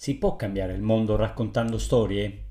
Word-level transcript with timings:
Si 0.00 0.16
può 0.16 0.34
cambiare 0.34 0.72
il 0.72 0.80
mondo 0.80 1.14
raccontando 1.14 1.76
storie? 1.76 2.44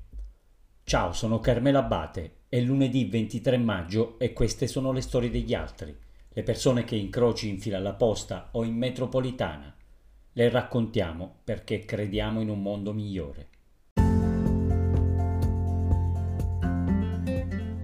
Ciao, 0.84 1.10
sono 1.10 1.40
Carmela 1.40 1.80
Abate, 1.80 2.42
è 2.48 2.60
lunedì 2.60 3.06
23 3.06 3.58
maggio 3.58 4.20
e 4.20 4.32
queste 4.32 4.68
sono 4.68 4.92
le 4.92 5.00
storie 5.00 5.30
degli 5.30 5.52
altri, 5.52 5.92
le 6.28 6.42
persone 6.44 6.84
che 6.84 6.94
incroci 6.94 7.48
in 7.48 7.58
fila 7.58 7.78
alla 7.78 7.94
posta 7.94 8.50
o 8.52 8.62
in 8.62 8.76
metropolitana. 8.76 9.74
Le 10.32 10.48
raccontiamo 10.48 11.38
perché 11.42 11.80
crediamo 11.80 12.40
in 12.40 12.50
un 12.50 12.62
mondo 12.62 12.92
migliore. 12.92 13.48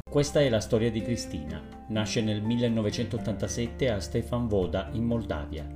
Questa 0.08 0.40
è 0.40 0.48
la 0.48 0.60
storia 0.60 0.92
di 0.92 1.02
Cristina. 1.02 1.60
Nasce 1.88 2.22
nel 2.22 2.40
1987 2.40 3.90
a 3.90 3.98
Stefan 3.98 4.46
Voda 4.46 4.90
in 4.92 5.02
Moldavia. 5.02 5.75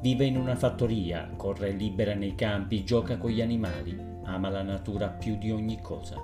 Vive 0.00 0.24
in 0.24 0.36
una 0.36 0.54
fattoria, 0.54 1.28
corre 1.34 1.70
libera 1.70 2.14
nei 2.14 2.36
campi, 2.36 2.84
gioca 2.84 3.18
con 3.18 3.30
gli 3.30 3.40
animali, 3.40 4.00
ama 4.24 4.48
la 4.48 4.62
natura 4.62 5.08
più 5.08 5.36
di 5.36 5.50
ogni 5.50 5.80
cosa. 5.80 6.16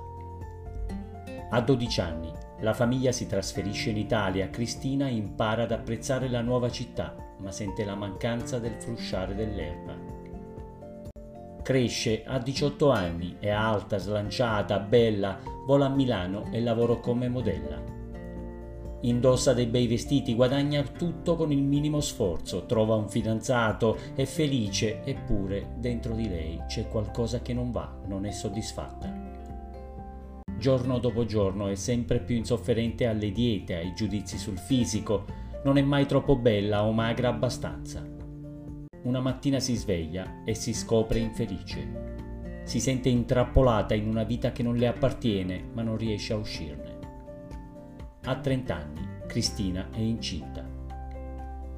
A 1.50 1.60
12 1.60 2.00
anni 2.00 2.32
la 2.60 2.72
famiglia 2.72 3.10
si 3.10 3.26
trasferisce 3.26 3.90
in 3.90 3.96
Italia, 3.96 4.48
Cristina 4.48 5.08
impara 5.08 5.64
ad 5.64 5.72
apprezzare 5.72 6.28
la 6.28 6.40
nuova 6.40 6.70
città, 6.70 7.16
ma 7.40 7.50
sente 7.50 7.84
la 7.84 7.96
mancanza 7.96 8.60
del 8.60 8.74
frusciare 8.78 9.34
dell'erba. 9.34 9.94
Cresce 11.60 12.22
a 12.24 12.38
18 12.38 12.90
anni, 12.90 13.36
è 13.40 13.50
alta, 13.50 13.98
slanciata, 13.98 14.78
bella, 14.78 15.40
vola 15.66 15.86
a 15.86 15.88
Milano 15.88 16.48
e 16.52 16.60
lavora 16.60 16.96
come 16.98 17.28
modella. 17.28 18.03
Indossa 19.04 19.52
dei 19.52 19.66
bei 19.66 19.86
vestiti, 19.86 20.34
guadagna 20.34 20.82
tutto 20.82 21.36
con 21.36 21.52
il 21.52 21.62
minimo 21.62 22.00
sforzo, 22.00 22.64
trova 22.64 22.94
un 22.94 23.10
fidanzato, 23.10 23.98
è 24.14 24.24
felice, 24.24 25.02
eppure 25.04 25.74
dentro 25.76 26.14
di 26.14 26.26
lei 26.26 26.62
c'è 26.66 26.88
qualcosa 26.88 27.42
che 27.42 27.52
non 27.52 27.70
va, 27.70 28.00
non 28.06 28.24
è 28.24 28.30
soddisfatta. 28.30 29.12
Giorno 30.58 30.98
dopo 30.98 31.26
giorno 31.26 31.68
è 31.68 31.74
sempre 31.74 32.18
più 32.20 32.34
insofferente 32.34 33.06
alle 33.06 33.30
diete, 33.30 33.74
ai 33.74 33.92
giudizi 33.94 34.38
sul 34.38 34.56
fisico, 34.56 35.26
non 35.64 35.76
è 35.76 35.82
mai 35.82 36.06
troppo 36.06 36.36
bella 36.36 36.84
o 36.84 36.92
magra 36.92 37.28
abbastanza. 37.28 38.02
Una 39.02 39.20
mattina 39.20 39.60
si 39.60 39.74
sveglia 39.74 40.42
e 40.46 40.54
si 40.54 40.72
scopre 40.72 41.18
infelice. 41.18 42.62
Si 42.64 42.80
sente 42.80 43.10
intrappolata 43.10 43.92
in 43.92 44.08
una 44.08 44.24
vita 44.24 44.50
che 44.52 44.62
non 44.62 44.76
le 44.76 44.86
appartiene, 44.86 45.62
ma 45.74 45.82
non 45.82 45.98
riesce 45.98 46.32
a 46.32 46.36
uscirne. 46.36 47.03
A 48.26 48.36
30 48.36 48.74
anni, 48.74 49.06
Cristina 49.26 49.88
è 49.92 49.98
incinta. 49.98 50.66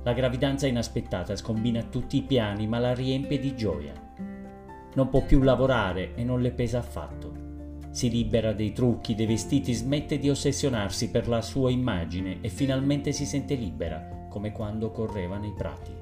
La 0.05 0.12
gravidanza 0.12 0.69
inaspettata 0.69 1.34
scombina 1.34 1.83
tutti 1.83 2.19
i 2.19 2.22
piani 2.22 2.69
ma 2.69 2.78
la 2.78 2.94
riempie 2.94 3.41
di 3.41 3.56
gioia. 3.56 3.92
Non 4.94 5.08
può 5.08 5.24
più 5.24 5.42
lavorare 5.42 6.14
e 6.14 6.22
non 6.22 6.41
le 6.41 6.52
pesa 6.52 6.78
affatto. 6.78 7.33
Si 7.91 8.08
libera 8.08 8.52
dei 8.52 8.72
trucchi, 8.72 9.17
dei 9.17 9.27
vestiti, 9.27 9.72
smette 9.72 10.20
di 10.20 10.30
ossessionarsi 10.30 11.11
per 11.11 11.27
la 11.27 11.42
sua 11.42 11.72
immagine 11.72 12.39
e 12.41 12.48
finalmente 12.48 13.11
si 13.11 13.27
sente 13.27 13.56
libera, 13.56 14.28
come 14.30 14.52
quando 14.52 14.92
correva 14.92 15.39
nei 15.39 15.52
prati. 15.52 15.92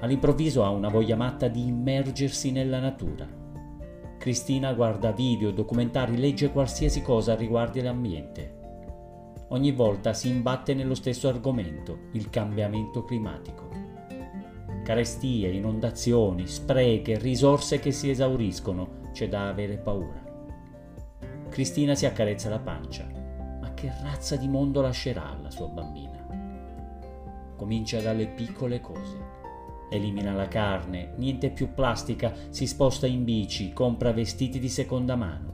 All'improvviso 0.00 0.64
ha 0.64 0.70
una 0.70 0.88
voglia 0.88 1.16
matta 1.16 1.48
di 1.48 1.66
immergersi 1.66 2.50
nella 2.50 2.80
natura 2.80 3.42
Cristina 4.24 4.72
guarda 4.72 5.12
video, 5.12 5.50
documentari, 5.50 6.16
legge 6.16 6.50
qualsiasi 6.50 7.02
cosa 7.02 7.34
riguardi 7.34 7.82
l'ambiente. 7.82 8.54
Ogni 9.48 9.70
volta 9.70 10.14
si 10.14 10.30
imbatte 10.30 10.72
nello 10.72 10.94
stesso 10.94 11.28
argomento, 11.28 12.08
il 12.12 12.30
cambiamento 12.30 13.04
climatico. 13.04 13.68
Carestie, 14.82 15.50
inondazioni, 15.50 16.46
spreche, 16.46 17.18
risorse 17.18 17.78
che 17.80 17.92
si 17.92 18.08
esauriscono, 18.08 19.10
c'è 19.12 19.28
da 19.28 19.48
avere 19.48 19.76
paura. 19.76 20.24
Cristina 21.50 21.94
si 21.94 22.06
accarezza 22.06 22.48
la 22.48 22.60
pancia. 22.60 23.06
Ma 23.60 23.74
che 23.74 23.92
razza 24.02 24.36
di 24.36 24.48
mondo 24.48 24.80
lascerà 24.80 25.32
alla 25.36 25.50
sua 25.50 25.68
bambina? 25.68 27.52
Comincia 27.56 28.00
dalle 28.00 28.28
piccole 28.28 28.80
cose 28.80 29.43
elimina 29.90 30.32
la 30.32 30.48
carne, 30.48 31.12
niente 31.16 31.50
più 31.50 31.72
plastica, 31.74 32.32
si 32.50 32.66
sposta 32.66 33.06
in 33.06 33.24
bici, 33.24 33.72
compra 33.72 34.12
vestiti 34.12 34.58
di 34.58 34.68
seconda 34.68 35.16
mano. 35.16 35.52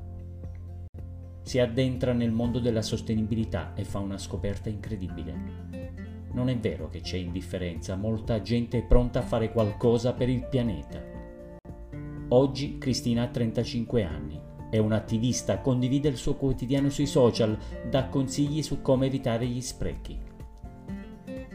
Si 1.43 1.59
addentra 1.59 2.13
nel 2.13 2.31
mondo 2.31 2.59
della 2.59 2.83
sostenibilità 2.83 3.73
e 3.75 3.85
fa 3.85 3.99
una 3.99 4.19
scoperta 4.19 4.69
incredibile. 4.69 6.29
Non 6.33 6.49
è 6.49 6.57
vero 6.57 6.89
che 6.89 7.01
c'è 7.01 7.17
indifferenza, 7.17 7.97
molta 7.97 8.41
gente 8.41 8.79
è 8.79 8.85
pronta 8.85 9.19
a 9.19 9.23
fare 9.23 9.51
qualcosa 9.51 10.13
per 10.13 10.29
il 10.29 10.47
pianeta. 10.47 11.03
Oggi 12.29 12.79
Cristina 12.79 13.25
ha 13.25 13.29
35 13.29 14.05
anni, 14.05 14.41
è 14.71 14.79
un'attivista, 14.79 15.61
condivide 15.61 16.09
il 16.09 16.17
suo 16.17 16.37
quotidiano 16.37 16.89
sui 16.89 17.07
social, 17.07 17.59
dà 17.91 18.07
consigli 18.07 18.63
su 18.63 18.81
come 18.81 19.07
evitare 19.07 19.47
gli 19.47 19.61
sprechi 19.61 20.31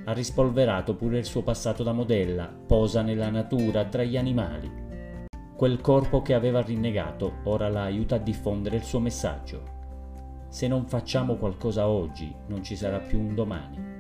ha 0.05 0.13
rispolverato 0.13 0.95
pure 0.95 1.17
il 1.17 1.25
suo 1.25 1.41
passato 1.41 1.83
da 1.83 1.91
modella, 1.91 2.45
posa 2.45 3.01
nella 3.01 3.29
natura, 3.29 3.85
tra 3.85 4.03
gli 4.03 4.17
animali. 4.17 4.83
Quel 5.55 5.81
corpo 5.81 6.21
che 6.21 6.33
aveva 6.33 6.61
rinnegato 6.61 7.39
ora 7.43 7.69
la 7.69 7.83
aiuta 7.83 8.15
a 8.15 8.19
diffondere 8.19 8.75
il 8.75 8.83
suo 8.83 8.99
messaggio. 8.99 9.73
Se 10.49 10.67
non 10.67 10.85
facciamo 10.85 11.35
qualcosa 11.35 11.87
oggi, 11.87 12.33
non 12.47 12.63
ci 12.63 12.75
sarà 12.75 12.99
più 12.99 13.19
un 13.19 13.35
domani. 13.35 13.93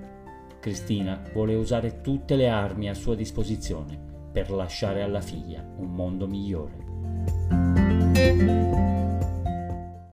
Cristina 0.59 1.21
vuole 1.33 1.55
usare 1.55 2.01
tutte 2.01 2.35
le 2.35 2.49
armi 2.49 2.89
a 2.89 2.93
sua 2.93 3.15
disposizione 3.15 3.97
per 4.31 4.51
lasciare 4.51 5.01
alla 5.01 5.21
figlia 5.21 5.65
un 5.77 5.91
mondo 5.91 6.27
migliore. 6.27 6.83